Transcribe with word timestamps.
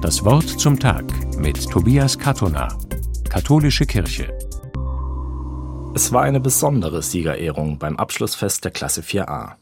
Das 0.00 0.24
Wort 0.24 0.48
zum 0.48 0.78
Tag 0.78 1.04
mit 1.38 1.68
Tobias 1.70 2.16
Katona, 2.16 2.68
Katholische 3.28 3.84
Kirche. 3.84 4.32
Es 5.92 6.12
war 6.12 6.22
eine 6.22 6.38
besondere 6.38 7.02
Siegerehrung 7.02 7.80
beim 7.80 7.96
Abschlussfest 7.96 8.64
der 8.64 8.70
Klasse 8.70 9.00
4a. 9.00 9.54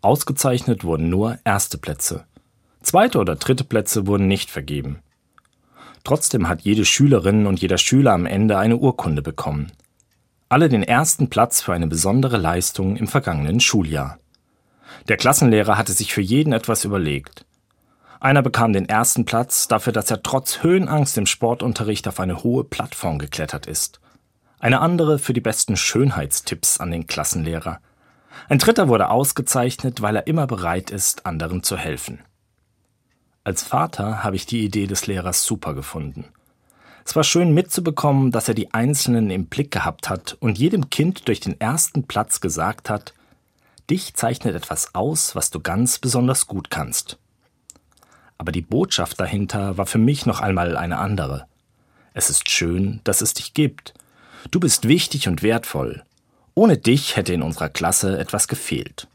Ausgezeichnet 0.00 0.82
wurden 0.82 1.10
nur 1.10 1.38
erste 1.44 1.76
Plätze. 1.76 2.24
Zweite 2.80 3.18
oder 3.18 3.36
dritte 3.36 3.64
Plätze 3.64 4.06
wurden 4.06 4.28
nicht 4.28 4.48
vergeben. 4.48 5.00
Trotzdem 6.04 6.48
hat 6.48 6.62
jede 6.62 6.86
Schülerin 6.86 7.46
und 7.46 7.60
jeder 7.60 7.76
Schüler 7.76 8.12
am 8.12 8.24
Ende 8.24 8.56
eine 8.56 8.78
Urkunde 8.78 9.20
bekommen. 9.20 9.72
Alle 10.48 10.70
den 10.70 10.82
ersten 10.82 11.28
Platz 11.28 11.60
für 11.60 11.74
eine 11.74 11.86
besondere 11.86 12.38
Leistung 12.38 12.96
im 12.96 13.08
vergangenen 13.08 13.60
Schuljahr. 13.60 14.18
Der 15.08 15.18
Klassenlehrer 15.18 15.76
hatte 15.76 15.92
sich 15.92 16.14
für 16.14 16.22
jeden 16.22 16.54
etwas 16.54 16.86
überlegt. 16.86 17.44
Einer 18.20 18.42
bekam 18.42 18.74
den 18.74 18.86
ersten 18.86 19.24
Platz 19.24 19.66
dafür, 19.66 19.94
dass 19.94 20.10
er 20.10 20.22
trotz 20.22 20.62
Höhenangst 20.62 21.16
im 21.16 21.24
Sportunterricht 21.24 22.06
auf 22.06 22.20
eine 22.20 22.42
hohe 22.42 22.64
Plattform 22.64 23.18
geklettert 23.18 23.64
ist. 23.64 23.98
Eine 24.58 24.80
andere 24.80 25.18
für 25.18 25.32
die 25.32 25.40
besten 25.40 25.74
Schönheitstipps 25.74 26.78
an 26.80 26.90
den 26.90 27.06
Klassenlehrer. 27.06 27.80
Ein 28.50 28.58
dritter 28.58 28.88
wurde 28.88 29.08
ausgezeichnet, 29.08 30.02
weil 30.02 30.16
er 30.16 30.26
immer 30.26 30.46
bereit 30.46 30.90
ist, 30.90 31.24
anderen 31.24 31.62
zu 31.62 31.78
helfen. 31.78 32.20
Als 33.42 33.62
Vater 33.62 34.22
habe 34.22 34.36
ich 34.36 34.44
die 34.44 34.66
Idee 34.66 34.86
des 34.86 35.06
Lehrers 35.06 35.44
super 35.44 35.72
gefunden. 35.72 36.26
Es 37.06 37.16
war 37.16 37.24
schön 37.24 37.54
mitzubekommen, 37.54 38.32
dass 38.32 38.48
er 38.48 38.54
die 38.54 38.74
Einzelnen 38.74 39.30
im 39.30 39.46
Blick 39.46 39.70
gehabt 39.70 40.10
hat 40.10 40.36
und 40.40 40.58
jedem 40.58 40.90
Kind 40.90 41.26
durch 41.26 41.40
den 41.40 41.58
ersten 41.58 42.06
Platz 42.06 42.42
gesagt 42.42 42.90
hat, 42.90 43.14
dich 43.88 44.12
zeichnet 44.12 44.54
etwas 44.54 44.94
aus, 44.94 45.34
was 45.34 45.50
du 45.50 45.60
ganz 45.60 45.98
besonders 45.98 46.46
gut 46.46 46.70
kannst. 46.70 47.18
Aber 48.40 48.52
die 48.52 48.62
Botschaft 48.62 49.20
dahinter 49.20 49.76
war 49.76 49.84
für 49.84 49.98
mich 49.98 50.24
noch 50.24 50.40
einmal 50.40 50.74
eine 50.74 50.96
andere. 50.96 51.44
Es 52.14 52.30
ist 52.30 52.48
schön, 52.48 53.02
dass 53.04 53.20
es 53.20 53.34
dich 53.34 53.52
gibt. 53.52 53.92
Du 54.50 54.60
bist 54.60 54.88
wichtig 54.88 55.28
und 55.28 55.42
wertvoll. 55.42 56.04
Ohne 56.54 56.78
dich 56.78 57.16
hätte 57.16 57.34
in 57.34 57.42
unserer 57.42 57.68
Klasse 57.68 58.18
etwas 58.18 58.48
gefehlt. 58.48 59.08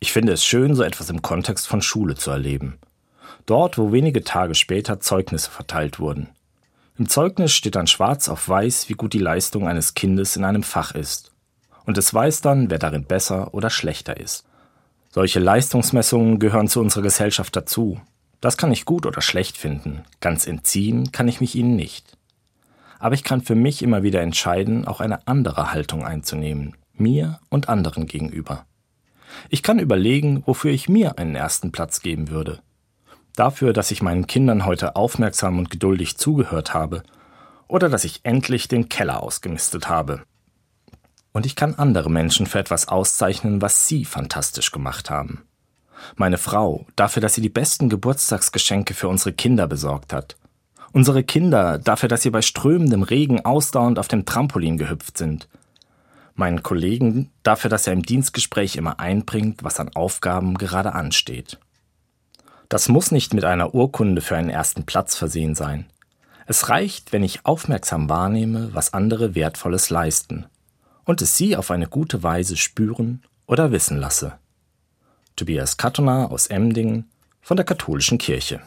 Ich 0.00 0.10
finde 0.10 0.32
es 0.32 0.44
schön, 0.44 0.74
so 0.74 0.82
etwas 0.82 1.10
im 1.10 1.22
Kontext 1.22 1.68
von 1.68 1.80
Schule 1.80 2.16
zu 2.16 2.32
erleben. 2.32 2.80
Dort, 3.46 3.78
wo 3.78 3.92
wenige 3.92 4.24
Tage 4.24 4.56
später 4.56 4.98
Zeugnisse 4.98 5.48
verteilt 5.48 6.00
wurden. 6.00 6.30
Im 6.98 7.08
Zeugnis 7.08 7.52
steht 7.52 7.76
dann 7.76 7.86
schwarz 7.86 8.28
auf 8.28 8.48
weiß, 8.48 8.88
wie 8.88 8.94
gut 8.94 9.12
die 9.12 9.20
Leistung 9.20 9.68
eines 9.68 9.94
Kindes 9.94 10.34
in 10.34 10.42
einem 10.42 10.64
Fach 10.64 10.96
ist. 10.96 11.30
Und 11.84 11.98
es 11.98 12.12
weiß 12.12 12.40
dann, 12.40 12.68
wer 12.68 12.80
darin 12.80 13.04
besser 13.04 13.54
oder 13.54 13.70
schlechter 13.70 14.16
ist. 14.16 14.44
Solche 15.16 15.40
Leistungsmessungen 15.40 16.38
gehören 16.38 16.68
zu 16.68 16.78
unserer 16.78 17.00
Gesellschaft 17.00 17.56
dazu. 17.56 17.98
Das 18.42 18.58
kann 18.58 18.70
ich 18.70 18.84
gut 18.84 19.06
oder 19.06 19.22
schlecht 19.22 19.56
finden. 19.56 20.04
Ganz 20.20 20.46
entziehen 20.46 21.10
kann 21.10 21.26
ich 21.26 21.40
mich 21.40 21.54
ihnen 21.54 21.74
nicht. 21.74 22.18
Aber 22.98 23.14
ich 23.14 23.24
kann 23.24 23.40
für 23.40 23.54
mich 23.54 23.82
immer 23.82 24.02
wieder 24.02 24.20
entscheiden, 24.20 24.86
auch 24.86 25.00
eine 25.00 25.26
andere 25.26 25.72
Haltung 25.72 26.04
einzunehmen, 26.04 26.76
mir 26.92 27.40
und 27.48 27.70
anderen 27.70 28.06
gegenüber. 28.06 28.66
Ich 29.48 29.62
kann 29.62 29.78
überlegen, 29.78 30.42
wofür 30.44 30.70
ich 30.70 30.86
mir 30.86 31.18
einen 31.18 31.34
ersten 31.34 31.72
Platz 31.72 32.02
geben 32.02 32.28
würde. 32.28 32.60
Dafür, 33.36 33.72
dass 33.72 33.90
ich 33.90 34.02
meinen 34.02 34.26
Kindern 34.26 34.66
heute 34.66 34.96
aufmerksam 34.96 35.58
und 35.58 35.70
geduldig 35.70 36.18
zugehört 36.18 36.74
habe, 36.74 37.02
oder 37.68 37.88
dass 37.88 38.04
ich 38.04 38.20
endlich 38.24 38.68
den 38.68 38.90
Keller 38.90 39.22
ausgemistet 39.22 39.88
habe, 39.88 40.24
und 41.36 41.44
ich 41.44 41.54
kann 41.54 41.74
andere 41.74 42.10
Menschen 42.10 42.46
für 42.46 42.58
etwas 42.58 42.88
auszeichnen, 42.88 43.60
was 43.60 43.86
sie 43.86 44.06
fantastisch 44.06 44.72
gemacht 44.72 45.10
haben. 45.10 45.42
Meine 46.14 46.38
Frau 46.38 46.86
dafür, 46.96 47.20
dass 47.20 47.34
sie 47.34 47.42
die 47.42 47.50
besten 47.50 47.90
Geburtstagsgeschenke 47.90 48.94
für 48.94 49.08
unsere 49.08 49.34
Kinder 49.34 49.66
besorgt 49.66 50.14
hat. 50.14 50.38
Unsere 50.94 51.22
Kinder 51.24 51.76
dafür, 51.76 52.08
dass 52.08 52.22
sie 52.22 52.30
bei 52.30 52.40
strömendem 52.40 53.02
Regen 53.02 53.44
ausdauernd 53.44 53.98
auf 53.98 54.08
dem 54.08 54.24
Trampolin 54.24 54.78
gehüpft 54.78 55.18
sind. 55.18 55.46
Meinen 56.36 56.62
Kollegen 56.62 57.30
dafür, 57.42 57.68
dass 57.68 57.86
er 57.86 57.92
im 57.92 58.02
Dienstgespräch 58.02 58.76
immer 58.76 58.98
einbringt, 58.98 59.62
was 59.62 59.78
an 59.78 59.90
Aufgaben 59.94 60.54
gerade 60.56 60.94
ansteht. 60.94 61.58
Das 62.70 62.88
muss 62.88 63.10
nicht 63.10 63.34
mit 63.34 63.44
einer 63.44 63.74
Urkunde 63.74 64.22
für 64.22 64.38
einen 64.38 64.48
ersten 64.48 64.86
Platz 64.86 65.16
versehen 65.16 65.54
sein. 65.54 65.84
Es 66.46 66.70
reicht, 66.70 67.12
wenn 67.12 67.22
ich 67.22 67.44
aufmerksam 67.44 68.08
wahrnehme, 68.08 68.70
was 68.72 68.94
andere 68.94 69.34
Wertvolles 69.34 69.90
leisten 69.90 70.46
und 71.06 71.22
es 71.22 71.36
sie 71.36 71.56
auf 71.56 71.70
eine 71.70 71.86
gute 71.86 72.22
Weise 72.22 72.58
spüren 72.58 73.22
oder 73.46 73.72
wissen 73.72 73.96
lasse. 73.96 74.38
Tobias 75.36 75.78
Kattoner 75.78 76.30
aus 76.30 76.48
Emdingen 76.48 77.08
von 77.40 77.56
der 77.56 77.64
Katholischen 77.64 78.18
Kirche 78.18 78.54